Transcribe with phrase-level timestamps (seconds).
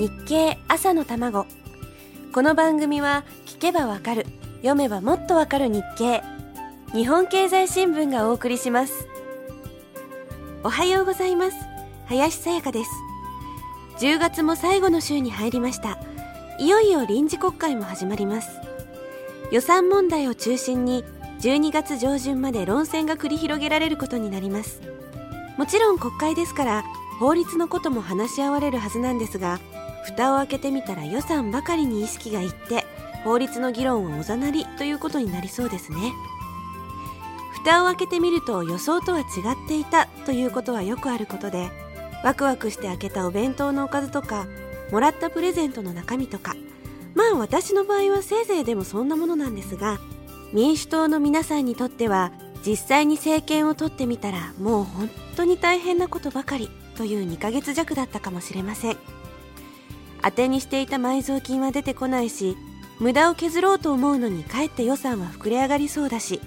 [0.00, 1.44] 日経朝の卵。
[2.32, 4.24] この番組は聞けばわかる
[4.62, 6.22] 読めばもっとわかる日経。
[6.94, 9.06] 日本経済新聞がお送りします。
[10.64, 11.56] おはようございます。
[12.06, 12.90] 林さやかです。
[13.98, 15.98] 10月も最後の週に入りました。
[16.58, 18.58] いよいよ臨時国会も始まります。
[19.52, 21.04] 予算問題を中心に
[21.42, 24.80] 12月上旬まで論戦が繰り広げられることになります。
[25.58, 26.84] もちろん国会ですから
[27.18, 29.60] 法律のことも話し合われるはずなんですが
[30.04, 32.86] 蓋を開けてみたら予算ばかりに意識がいって
[33.24, 36.12] 法律の議論はおざなりということになりそうですね。
[37.52, 41.70] 蓋を開けてみると予想とは違っていたということはよくあることで
[42.24, 44.46] ワクワクして開けたお弁当のおかずとか
[44.90, 46.54] もらったプレゼントの中身とか
[47.14, 49.98] まあ私の場合はせいぜいでもそんなものなんですが
[50.52, 52.32] 民主党の皆さんにとっては
[52.66, 59.19] 実際に政権を取ってみたらもう本当に大変なことばかりという2ヶ月弱だったかもしれません。
[60.22, 62.56] 当てにしていた埋蔵金は出てこないし
[62.98, 66.40] 無駄を削ろうと思うのにかえって予算は膨れ上がりそうだし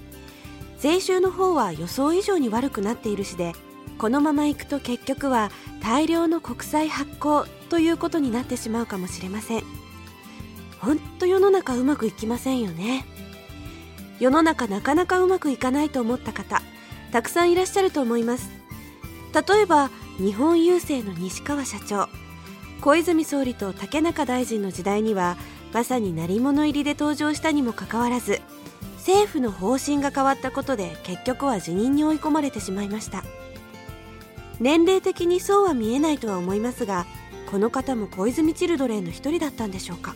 [0.80, 3.54] 税収の方は予想以上に悪くなっているしで
[3.98, 5.52] このままいくと結局は
[5.82, 9.64] 大量の国債発行ということになってしまうかもしれません。
[10.80, 13.06] ほんと世の中うまくいきませんよね。
[14.20, 16.62] 世の中なかなかうまくいかないと思った方
[17.12, 18.52] たくさんいらっしゃると思います。
[19.34, 22.10] 例えば日本郵政の西川社長。
[22.84, 25.38] 小泉総理と竹中大臣の時代には
[25.72, 28.42] まさに鳴り物入りで登場したにもかかわらず
[28.98, 33.24] 政府の方針が変わったことで結局は辞任に追い込まれてしまいました。
[34.60, 37.06] 年齢的にそうは見えないとは思いますが
[37.50, 40.14] この方も小泉チルドレンの一人だったんでしょうか。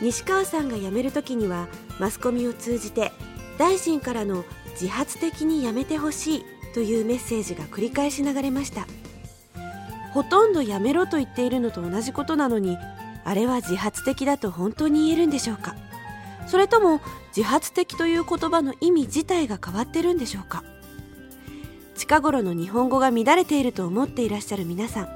[0.00, 1.68] 西川さんが辞める時には
[2.00, 3.12] マスコミを通じて
[3.58, 8.88] 大臣からの自発的に辞めてほしいというメッセージが繰り返し流れました。
[10.12, 12.78] ほとんどやめろと言っているのと同じことなのに
[13.24, 15.74] あれは自発的だと本当に言えるんでしょうか？
[16.46, 17.00] それとも
[17.34, 20.64] 自発的という言葉の意味自体が変わってるんでしょうか？
[21.94, 25.08] 近頃の日本語が乱れていると思っていらっしゃる皆さん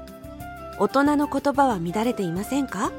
[0.79, 2.91] 大人の言葉は乱れていませんか？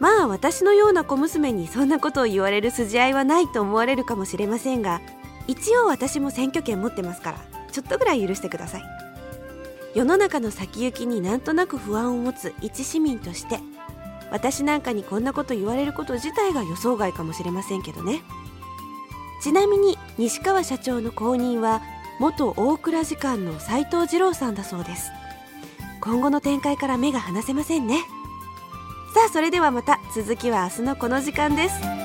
[0.00, 5.00] まあ私のような小娘にそんなことを言われる筋合いはないと思われるかもしれませんが
[5.46, 7.38] 一応私も選挙権持ってますから
[7.70, 8.82] ちょっとぐらい許してください。
[9.94, 13.60] 世の中の先行きになんとなく不安を持つ一市民として
[14.30, 18.22] 私なんかにこんなこと言われること自体が予想外かもしれませんけどね。
[19.40, 21.82] ちなみに西川社長の後任は
[22.18, 25.10] 元大蔵次官の斉藤二郎さんだそうです。
[26.00, 28.00] 今後の展開から目が離せませんね。
[29.14, 32.03] さあそれではまた続きは明日のこの時間です。